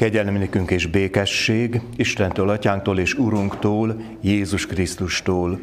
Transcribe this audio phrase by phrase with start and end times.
[0.00, 5.60] Kegyelem nékünk és békesség Istentől, Atyánktól és Urunktól, Jézus Krisztustól.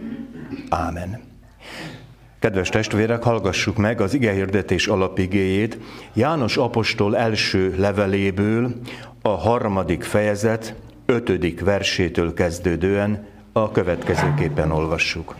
[0.69, 1.21] Ámen.
[2.39, 5.77] Kedves testvérek, hallgassuk meg az igehirdetés alapigéjét
[6.13, 8.75] János apostol első leveléből,
[9.21, 10.76] a harmadik fejezet,
[11.06, 15.36] ötödik versétől kezdődően a következőképpen olvassuk.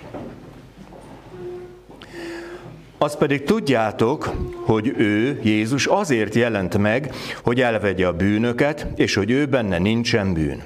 [2.98, 4.34] Azt pedig tudjátok,
[4.66, 10.34] hogy ő, Jézus azért jelent meg, hogy elvegye a bűnöket, és hogy ő benne nincsen
[10.34, 10.64] bűn.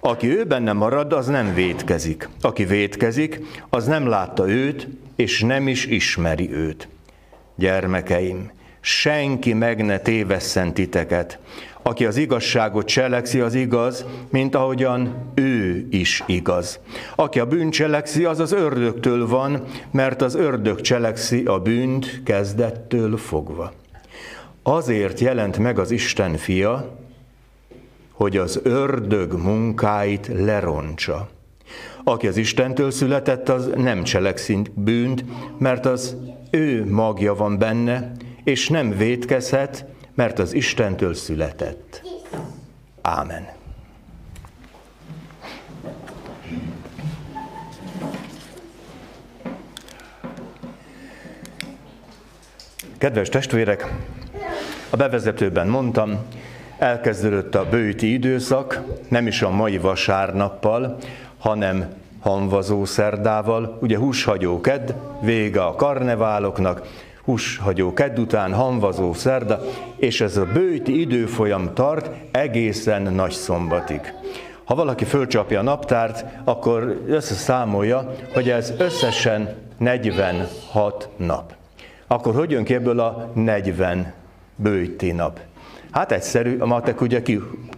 [0.00, 2.28] Aki ő benne marad, az nem vétkezik.
[2.40, 6.88] Aki vétkezik, az nem látta őt, és nem is ismeri őt.
[7.54, 8.50] Gyermekeim,
[8.80, 11.38] senki meg ne tévesszen titeket.
[11.82, 16.78] Aki az igazságot cselekszi, az igaz, mint ahogyan ő is igaz.
[17.14, 23.16] Aki a bűn cselekszi, az az ördögtől van, mert az ördög cselekszi a bűnt kezdettől
[23.16, 23.72] fogva.
[24.62, 26.98] Azért jelent meg az Isten fia,
[28.12, 31.28] hogy az ördög munkáit lerontsa.
[32.04, 35.24] Aki az Istentől született, az nem cselekszi bűnt,
[35.58, 36.16] mert az
[36.50, 38.12] ő magja van benne,
[38.48, 42.02] és nem vétkezhet, mert az Istentől született.
[43.02, 43.48] Ámen.
[52.98, 53.94] Kedves testvérek,
[54.90, 56.18] a bevezetőben mondtam,
[56.78, 60.98] elkezdődött a bőti időszak, nem is a mai vasárnappal,
[61.38, 66.86] hanem hanvazó szerdával, ugye húshagyó kedd, vége a karneváloknak,
[67.28, 69.60] húshagyó kedd után hanvazó szerda,
[69.96, 74.00] és ez a bőti időfolyam tart egészen nagy szombatig.
[74.64, 81.52] Ha valaki fölcsapja a naptárt, akkor összeszámolja, hogy ez összesen 46 nap.
[82.06, 84.12] Akkor hogy jön ki ebből a 40
[84.56, 85.40] bőti nap?
[85.90, 87.22] Hát egyszerű, a matek ugye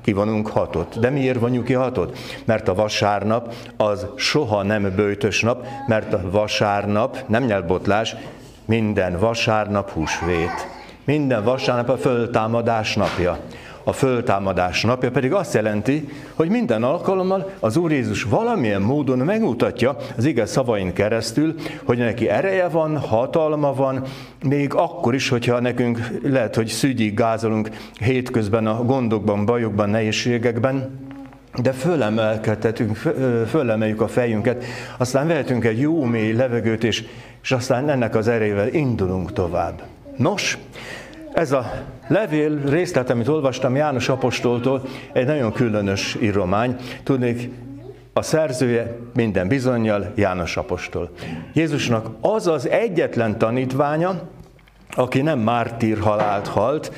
[0.02, 0.98] kivonunk hatot.
[1.00, 2.18] De miért vonjuk ki hatot?
[2.44, 8.16] Mert a vasárnap az soha nem bőtös nap, mert a vasárnap, nem nyelvbotlás,
[8.64, 10.68] minden vasárnap húsvét.
[11.04, 13.38] Minden vasárnap a föltámadás napja.
[13.84, 19.96] A föltámadás napja pedig azt jelenti, hogy minden alkalommal az Úr Jézus valamilyen módon megmutatja
[20.16, 21.54] az igaz szavain keresztül,
[21.84, 24.02] hogy neki ereje van, hatalma van,
[24.42, 31.08] még akkor is, hogyha nekünk lehet, hogy szügyig gázolunk hétközben a gondokban, bajokban, nehézségekben,
[31.56, 32.96] de fölemelkedhetünk,
[33.46, 34.64] fölemeljük a fejünket,
[34.96, 37.04] aztán vehetünk egy jó mély levegőt, és,
[37.42, 39.82] és aztán ennek az erével indulunk tovább.
[40.16, 40.58] Nos,
[41.32, 41.72] ez a
[42.08, 46.76] levél részlet, amit olvastam János Apostoltól, egy nagyon különös íromány.
[47.02, 47.50] Tudnék,
[48.12, 51.10] a szerzője minden bizonyal János Apostol.
[51.52, 54.28] Jézusnak az az egyetlen tanítványa,
[54.90, 56.92] aki nem mártír halált halt,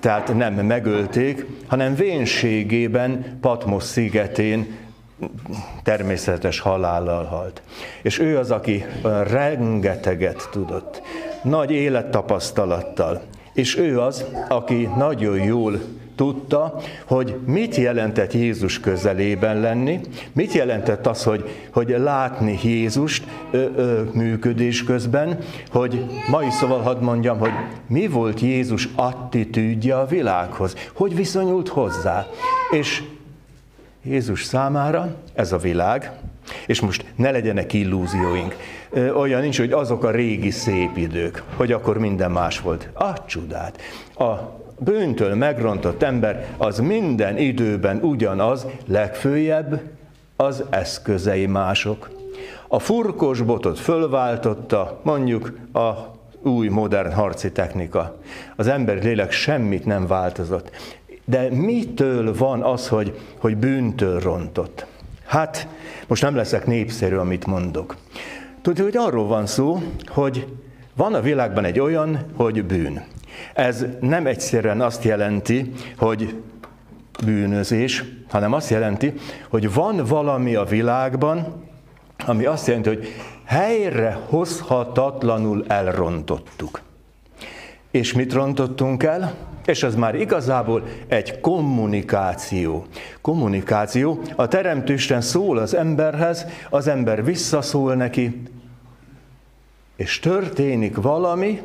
[0.00, 4.76] tehát nem megölték, hanem vénségében Patmos szigetén
[5.82, 7.62] természetes halállal halt.
[8.02, 8.84] És ő az, aki
[9.30, 11.02] rengeteget tudott,
[11.42, 13.22] nagy élettapasztalattal,
[13.52, 15.80] és ő az, aki nagyon jól
[16.18, 20.00] tudta, hogy mit jelentett Jézus közelében lenni,
[20.32, 25.38] mit jelentett az, hogy, hogy látni Jézust ö, ö, működés közben,
[25.70, 27.52] hogy mai szóval hadd mondjam, hogy
[27.86, 32.26] mi volt Jézus attitűdje a világhoz, hogy viszonyult hozzá.
[32.70, 33.02] És
[34.02, 36.12] Jézus számára ez a világ,
[36.66, 38.56] és most ne legyenek illúzióink.
[39.14, 42.88] Olyan nincs, hogy azok a régi szép idők, hogy akkor minden más volt.
[42.94, 43.80] A csodát!
[44.14, 49.80] A bűntől megrontott ember az minden időben ugyanaz, legfőjebb
[50.36, 52.10] az eszközei mások.
[52.68, 55.90] A furkos botot fölváltotta mondjuk a
[56.42, 58.16] új modern harci technika.
[58.56, 60.70] Az emberi lélek semmit nem változott.
[61.24, 64.86] De mitől van az, hogy, hogy bűntől rontott?
[65.26, 65.68] Hát,
[66.06, 67.96] most nem leszek népszerű, amit mondok.
[68.62, 70.46] Tudja, hogy arról van szó, hogy
[70.96, 73.04] van a világban egy olyan, hogy bűn.
[73.54, 76.42] Ez nem egyszerűen azt jelenti, hogy
[77.24, 79.12] bűnözés, hanem azt jelenti,
[79.48, 81.64] hogy van valami a világban,
[82.26, 83.08] ami azt jelenti, hogy
[83.44, 86.80] helyre hozhatatlanul elrontottuk.
[87.90, 89.34] És mit rontottunk el?
[89.66, 92.86] És ez már igazából egy kommunikáció.
[93.20, 94.20] Kommunikáció.
[94.36, 98.42] A Teremtő szól az emberhez, az ember visszaszól neki,
[99.96, 101.62] és történik valami,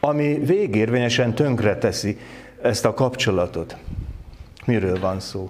[0.00, 2.18] ami végérvényesen tönkreteszi
[2.62, 3.76] ezt a kapcsolatot.
[4.64, 5.48] Miről van szó?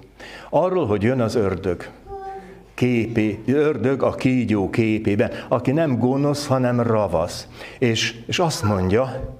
[0.50, 1.88] Arról, hogy jön az ördög.
[2.74, 7.48] Képé, ördög a kígyó képében, aki nem gonosz, hanem ravasz.
[7.78, 9.34] És, és azt mondja,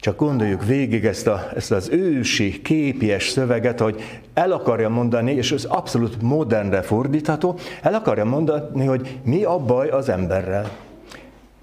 [0.00, 5.52] Csak gondoljuk végig ezt, a, ezt az ősi, képies szöveget, hogy el akarja mondani, és
[5.52, 10.70] ez abszolút modernre fordítható, el akarja mondani, hogy mi a baj az emberrel.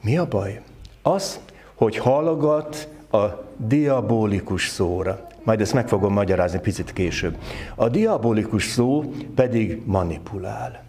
[0.04, 0.62] Mi a baj?
[1.02, 1.40] Az,
[1.76, 3.26] hogy hallgat a
[3.58, 5.28] diabolikus szóra.
[5.44, 7.38] Majd ezt meg fogom magyarázni picit később.
[7.76, 10.84] A diabolikus szó pedig manipulál.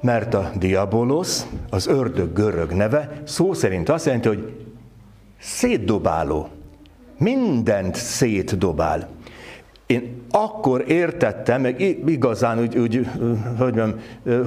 [0.00, 4.52] Mert a diabolosz, az ördög görög neve, szó szerint azt jelenti, hogy
[5.38, 6.48] szétdobáló.
[7.18, 9.08] Mindent szétdobál.
[9.90, 13.06] Én akkor értettem, meg igazán úgy, úgy
[13.58, 13.94] hogy mondjam,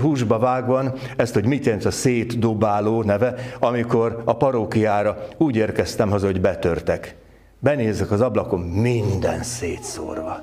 [0.01, 6.25] húsba vágvan ezt, hogy mit jelent a szétdobáló neve, amikor a parókiára úgy érkeztem haza,
[6.25, 7.15] hogy betörtek.
[7.59, 10.41] Benézek az ablakon, minden szétszórva.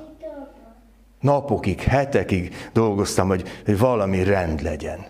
[1.19, 5.05] Napokig, hetekig dolgoztam, hogy, hogy valami rend legyen.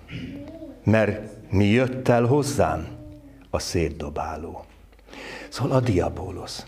[0.84, 2.88] Mert mi jött el hozzám?
[3.50, 4.66] A szétdobáló.
[5.50, 6.66] Szóval a diabólosz.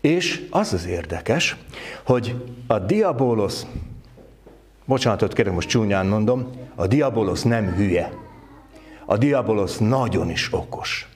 [0.00, 1.56] És az az érdekes,
[2.04, 3.66] hogy a diabólosz,
[4.84, 8.12] bocsánatot kérem, most csúnyán mondom, a diabólosz nem hülye.
[9.06, 11.08] A diabólosz nagyon is okos.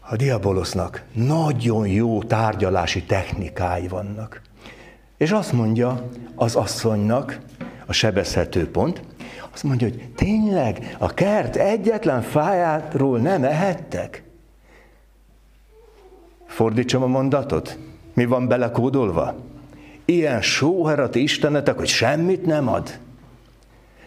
[0.00, 4.42] A diabolosznak nagyon jó tárgyalási technikái vannak.
[5.16, 7.38] És azt mondja az asszonynak,
[7.86, 9.02] a sebezhető pont,
[9.52, 14.22] azt mondja, hogy tényleg a kert egyetlen fájáról nem ehettek?
[16.60, 17.78] Fordítsam a mondatot.
[18.14, 19.34] Mi van belekódolva?
[20.04, 22.98] Ilyen sóherat istenetek, hogy semmit nem ad.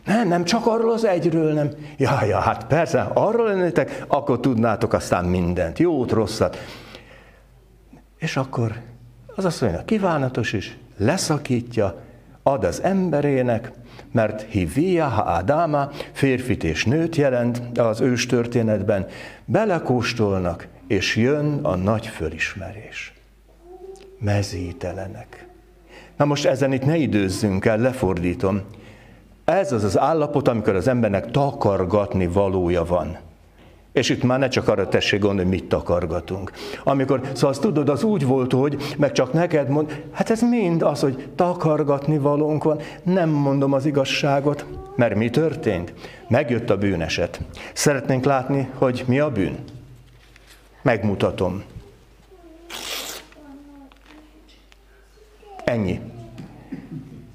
[0.06, 1.70] Nem, nem csak arról az egyről, nem.
[1.98, 6.58] Ja, ja, hát persze, arról lennétek, akkor tudnátok aztán mindent, jót, rosszat.
[8.18, 8.82] És akkor
[9.36, 11.96] az azt mondja, kívánatos is, leszakítja,
[12.44, 13.72] ad az emberének,
[14.12, 19.08] mert hivia ha Ádáma férfit és nőt jelent az ős történetben,
[19.46, 23.14] belekóstolnak, és jön a nagy fölismerés.
[24.20, 25.48] Mezítelenek.
[26.18, 28.62] Na most ezen itt ne időzzünk el, lefordítom.
[29.46, 33.18] Ez az az állapot, amikor az embernek takargatni valója van.
[33.92, 36.52] És itt már ne csak arra tessék gondolni, mit takargatunk.
[36.84, 40.82] Amikor, szóval azt tudod, az úgy volt, hogy meg csak neked mond, hát ez mind
[40.82, 42.80] az, hogy takargatni valónk van.
[43.04, 44.66] Nem mondom az igazságot,
[44.96, 45.94] mert mi történt?
[46.28, 47.42] Megjött a bűneset.
[47.74, 49.58] Szeretnénk látni, hogy mi a bűn?
[50.84, 51.64] Megmutatom.
[55.64, 56.00] Ennyi.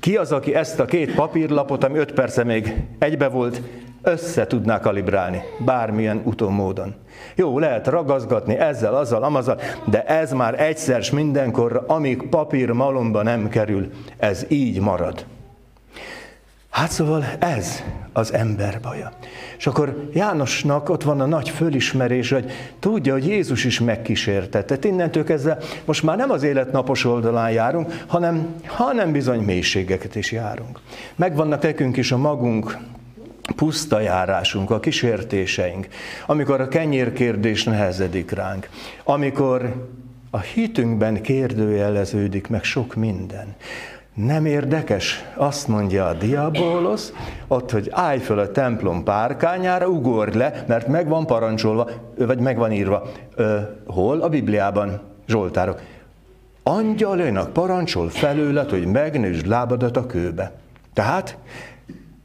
[0.00, 3.62] Ki az, aki ezt a két papírlapot, ami öt perce még egybe volt,
[4.02, 6.94] össze tudná kalibrálni, bármilyen utómódon.
[7.34, 13.48] Jó, lehet ragazgatni ezzel, azzal, amazzal, de ez már egyszer mindenkorra, amíg papír malomba nem
[13.48, 15.26] kerül, ez így marad.
[16.78, 17.82] Hát szóval ez
[18.12, 19.12] az ember baja.
[19.58, 24.62] És akkor Jánosnak ott van a nagy fölismerés, hogy tudja, hogy Jézus is megkísértette.
[24.62, 30.14] Tehát innentől kezdve most már nem az élet napos oldalán járunk, hanem, hanem bizony mélységeket
[30.14, 30.80] is járunk.
[31.16, 32.78] Megvannak nekünk is a magunk
[33.56, 35.88] puszta járásunk, a kísértéseink,
[36.26, 38.68] amikor a kenyérkérdés nehezedik ránk,
[39.04, 39.88] amikor
[40.30, 43.56] a hitünkben kérdőjeleződik meg sok minden.
[44.26, 45.24] Nem érdekes?
[45.34, 47.12] Azt mondja a diabolosz,
[47.46, 52.56] ott, hogy állj föl a templom párkányára, ugorj le, mert meg van parancsolva, vagy meg
[52.56, 53.10] van írva.
[53.34, 54.20] Ö, hol?
[54.20, 55.80] A Bibliában, Zsoltárok.
[56.62, 60.52] Angyalőnak parancsol felőled, hogy megnősd lábadat a kőbe.
[60.92, 61.36] Tehát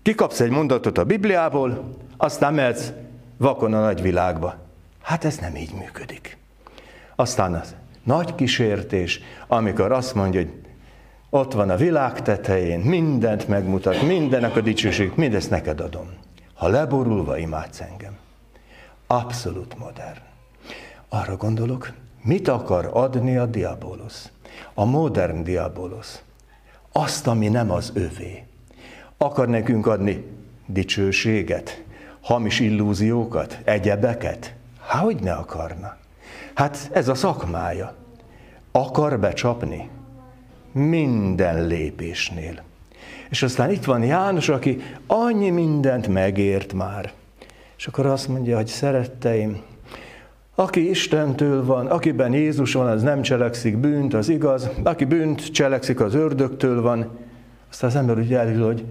[0.01, 1.83] kikapsz egy mondatot a Bibliából,
[2.17, 2.91] aztán mehetsz
[3.37, 4.55] vakon a nagyvilágba.
[5.01, 6.37] Hát ez nem így működik.
[7.15, 10.51] Aztán az nagy kísértés, amikor azt mondja, hogy
[11.35, 16.09] ott van a világ tetején, mindent megmutat, mindenek a dicsőség, mindezt neked adom.
[16.53, 18.17] Ha leborulva imádsz engem.
[19.07, 20.19] Abszolút modern.
[21.09, 24.31] Arra gondolok, mit akar adni a diabolosz?
[24.73, 26.21] A modern diabolosz.
[26.91, 28.43] Azt, ami nem az övé.
[29.17, 30.25] Akar nekünk adni
[30.65, 31.83] dicsőséget,
[32.21, 34.55] hamis illúziókat, egyebeket?
[34.87, 35.97] Há, hogy ne akarna?
[36.53, 37.95] Hát ez a szakmája.
[38.71, 39.89] Akar becsapni?
[40.73, 42.63] Minden lépésnél.
[43.29, 47.11] És aztán itt van János, aki annyi mindent megért már.
[47.77, 49.61] És akkor azt mondja, hogy szeretteim,
[50.55, 54.69] aki Istentől van, akiben Jézus van, az nem cselekszik bűnt, az igaz.
[54.83, 57.19] Aki bűnt cselekszik, az ördögtől van.
[57.69, 58.83] Aztán az ember úgy elhűl, hogy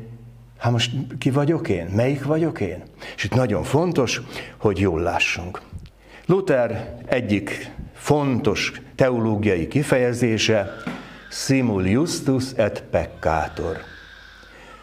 [0.59, 1.87] hát most ki vagyok én?
[1.87, 2.83] Melyik vagyok én?
[3.17, 4.23] És itt nagyon fontos,
[4.57, 5.61] hogy jól lássunk.
[6.27, 10.71] Luther egyik fontos teológiai kifejezése,
[11.33, 13.77] simul justus et peccator.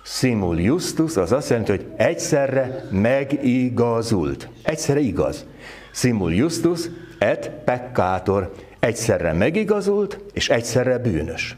[0.03, 4.49] Simul justus az azt jelenti, hogy egyszerre megigazult.
[4.63, 5.45] Egyszerre igaz.
[5.91, 6.81] Simul justus
[7.17, 8.53] et peccator.
[8.79, 11.57] Egyszerre megigazult, és egyszerre bűnös.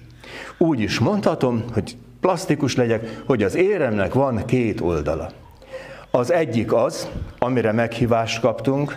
[0.58, 5.32] Úgy is mondhatom, hogy plastikus legyek, hogy az éremnek van két oldala.
[6.12, 7.08] Az egyik az,
[7.40, 8.96] amire meghívást kaptunk,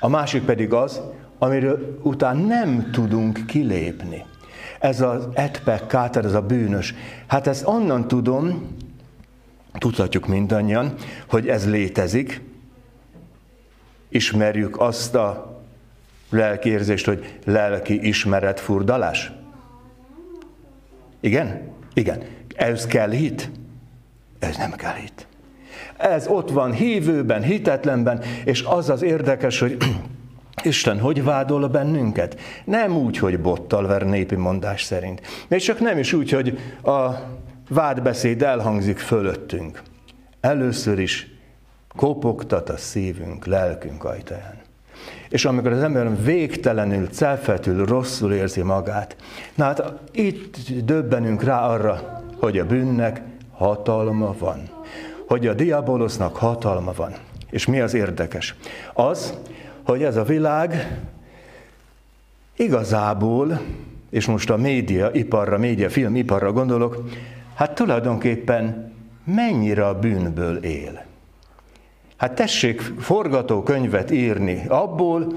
[0.00, 1.00] a másik pedig az,
[1.38, 4.24] amiről után nem tudunk kilépni.
[4.78, 6.94] Ez az etpek káter, ez a bűnös.
[7.26, 8.76] Hát ezt onnan tudom,
[9.78, 10.94] tudhatjuk mindannyian,
[11.28, 12.40] hogy ez létezik,
[14.08, 15.60] ismerjük azt a
[16.30, 19.32] lelkiérzést, hogy lelki ismeret furdalás.
[21.20, 21.72] Igen?
[21.94, 22.22] Igen.
[22.54, 23.50] Ez kell hit?
[24.38, 25.26] Ez nem kell hit.
[25.96, 29.76] Ez ott van hívőben, hitetlenben, és az az érdekes, hogy
[30.62, 32.40] Isten hogy vádol bennünket?
[32.64, 35.20] Nem úgy, hogy bottal ver népi mondás szerint.
[35.48, 37.08] És csak nem is úgy, hogy a
[37.68, 39.82] vádbeszéd elhangzik fölöttünk.
[40.40, 41.36] Először is
[41.96, 44.56] kopogtat a szívünk, lelkünk ajtaján.
[45.28, 49.16] És amikor az ember végtelenül, celfetül, rosszul érzi magát,
[49.54, 53.22] na hát itt döbbenünk rá arra, hogy a bűnnek
[53.52, 54.68] hatalma van.
[55.26, 57.12] Hogy a diabolosznak hatalma van.
[57.50, 58.54] És mi az érdekes?
[58.92, 59.38] Az,
[59.88, 60.98] hogy ez a világ
[62.56, 63.60] igazából,
[64.10, 67.04] és most a média iparra, média film iparra gondolok,
[67.54, 68.92] hát tulajdonképpen
[69.24, 71.04] mennyire a bűnből él.
[72.16, 75.32] Hát tessék forgatókönyvet írni abból,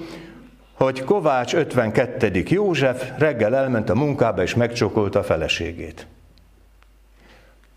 [0.73, 2.43] hogy Kovács 52.
[2.47, 6.07] József reggel elment a munkába és megcsokolta a feleségét.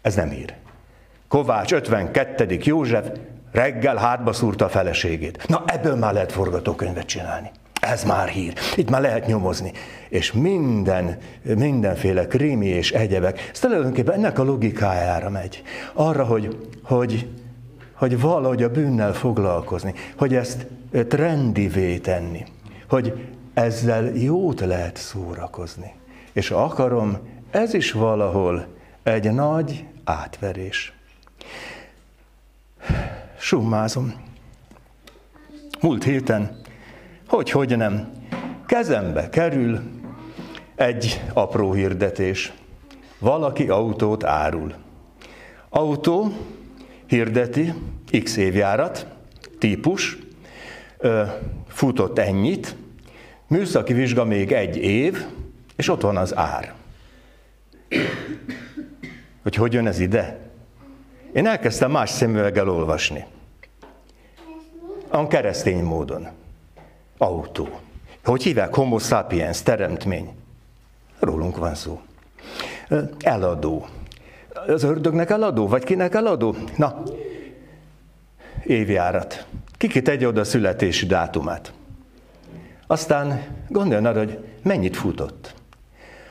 [0.02, 0.54] Ez nem ír.
[1.28, 2.59] Kovács 52.
[2.62, 3.07] József
[3.54, 5.49] reggel hátba szúrta a feleségét.
[5.49, 7.50] Na ebből már lehet forgatókönyvet csinálni.
[7.80, 8.54] Ez már hír.
[8.76, 9.73] Itt már lehet nyomozni.
[10.08, 13.49] És minden, mindenféle krimi és egyebek.
[13.52, 15.62] Ez tulajdonképpen ennek a logikájára megy.
[15.92, 17.28] Arra, hogy, hogy,
[17.94, 19.94] hogy valahogy a bűnnel foglalkozni.
[20.16, 20.66] Hogy ezt
[21.08, 22.44] trendivé tenni.
[22.88, 25.94] Hogy ezzel jót lehet szórakozni.
[26.32, 27.18] És akarom,
[27.50, 28.66] ez is valahol
[29.02, 30.92] egy nagy átverés.
[33.44, 34.14] Summázom.
[35.80, 36.60] Múlt héten,
[37.28, 38.12] hogy hogy nem,
[38.66, 39.80] kezembe kerül
[40.74, 42.52] egy apró hirdetés.
[43.18, 44.74] Valaki autót árul.
[45.68, 46.32] Autó
[47.06, 47.72] hirdeti
[48.22, 49.06] X évjárat,
[49.58, 50.18] típus,
[51.68, 52.76] futott ennyit,
[53.46, 55.26] műszaki vizsga még egy év,
[55.76, 56.74] és ott van az ár.
[59.42, 60.50] Hogy hogy jön ez ide?
[61.32, 63.32] Én elkezdtem más szemüveggel olvasni.
[65.14, 66.28] A keresztény módon.
[67.18, 67.68] Autó.
[68.25, 68.75] Hogy hívják?
[68.75, 70.35] Homo sapiens, teremtmény.
[71.18, 72.00] Rólunk van szó.
[73.18, 73.87] Eladó.
[74.66, 75.68] Az ördögnek eladó?
[75.68, 76.54] Vagy kinek eladó?
[76.76, 77.02] Na,
[78.64, 79.47] évjárat.
[79.76, 81.73] Kiki tegye oda a születési dátumát.
[82.87, 85.54] Aztán gondoljon arra, hogy mennyit futott.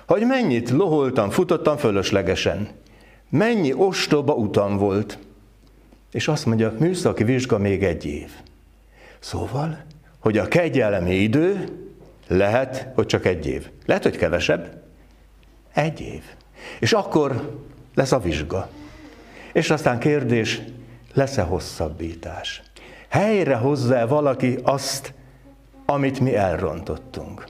[0.07, 2.69] Hogy mennyit loholtam, futottam fölöslegesen.
[3.29, 5.17] Mennyi ostoba utam volt.
[6.11, 8.31] És azt mondja, műszaki vizsga még egy év.
[9.23, 9.77] Szóval,
[10.19, 11.65] hogy a kegyelmi idő
[12.27, 13.69] lehet, hogy csak egy év.
[13.85, 14.81] Lehet, hogy kevesebb.
[15.73, 16.23] Egy év.
[16.79, 17.59] És akkor
[17.95, 18.69] lesz a vizsga.
[19.53, 20.61] És aztán kérdés,
[21.13, 22.61] lesz-e hosszabbítás?
[23.09, 25.13] Helyre hozza valaki azt,
[25.85, 27.45] amit mi elrontottunk?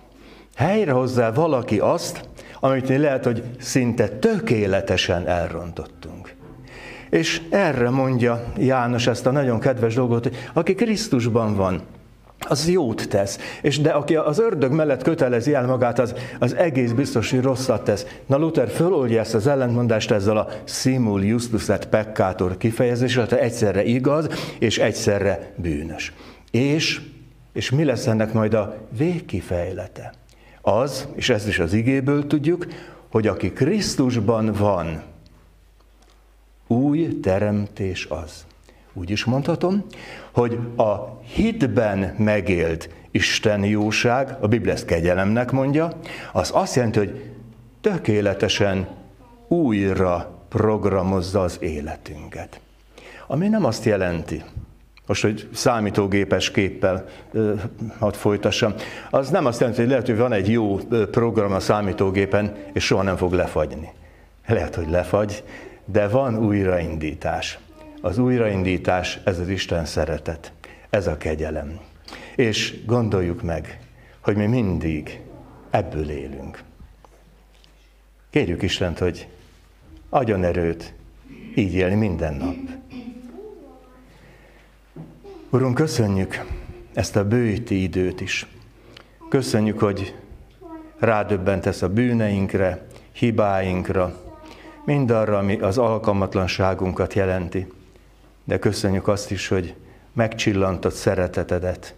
[0.56, 6.13] Helyre hozza valaki azt, amit mi lehet, hogy szinte tökéletesen elrontottunk?
[7.14, 11.82] És erre mondja János ezt a nagyon kedves dolgot, hogy aki Krisztusban van,
[12.40, 13.40] az jót tesz.
[13.62, 17.84] És de aki az ördög mellett kötelezi el magát, az, az egész biztos, hogy rosszat
[17.84, 18.06] tesz.
[18.26, 23.84] Na Luther föloldja ezt az ellentmondást ezzel a simul justus et peccator kifejezéssel, tehát egyszerre
[23.84, 24.28] igaz,
[24.60, 26.14] és egyszerre bűnös.
[26.52, 27.02] És,
[27.54, 30.14] és mi lesz ennek majd a végkifejlete?
[30.62, 32.68] Az, és ezt is az igéből tudjuk,
[33.12, 35.04] hogy aki Krisztusban van,
[36.68, 38.46] új teremtés az.
[38.94, 39.86] Úgy is mondhatom,
[40.32, 45.92] hogy a hitben megélt Isten jóság, a Biblia ezt kegyelemnek mondja,
[46.32, 47.32] az azt jelenti, hogy
[47.82, 48.88] tökéletesen
[49.48, 52.60] újra programozza az életünket.
[53.28, 54.44] Ami nem azt jelenti,
[55.06, 57.06] most, hogy számítógépes képpel
[58.00, 58.74] hadd folytassam,
[59.10, 60.76] az nem azt jelenti, hogy lehet, hogy van egy jó
[61.12, 63.90] program a számítógépen, és soha nem fog lefagyni.
[64.48, 65.44] Lehet, hogy lefagy,
[65.86, 67.60] de van újraindítás.
[68.02, 70.52] Az újraindítás, ez az Isten szeretet,
[70.90, 71.80] ez a kegyelem.
[72.36, 73.80] És gondoljuk meg,
[74.20, 75.22] hogy mi mindig
[75.70, 76.64] ebből élünk.
[78.30, 79.28] Kérjük Istent, hogy
[80.10, 80.94] adjon erőt
[81.56, 82.56] így élni minden nap.
[85.50, 86.46] Urunk, köszönjük
[86.94, 88.48] ezt a bőti időt is.
[89.30, 90.16] Köszönjük, hogy
[91.00, 94.23] rádöbbentesz a bűneinkre, hibáinkra,
[94.86, 97.68] mindarra, ami az alkalmatlanságunkat jelenti.
[98.44, 99.76] De köszönjük azt is, hogy
[100.14, 101.96] megcsillantott szeretetedet.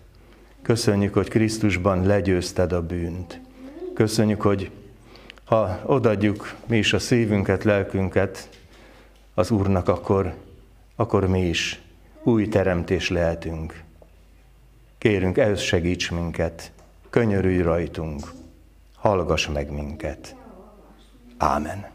[0.62, 3.42] Köszönjük, hogy Krisztusban legyőzted a bűnt.
[3.94, 4.72] Köszönjük, hogy
[5.46, 8.50] ha odadjuk mi is a szívünket, lelkünket
[9.34, 10.34] az Úrnak, akkor,
[10.96, 11.82] akkor mi is
[12.24, 13.84] új teremtés lehetünk.
[14.98, 16.72] Kérünk, ehhez segíts minket,
[17.10, 18.32] könyörülj rajtunk,
[18.96, 20.36] hallgass meg minket.
[21.38, 21.95] Ámen.